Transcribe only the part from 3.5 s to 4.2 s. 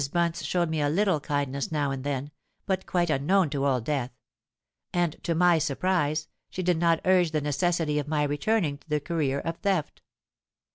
to Old Death;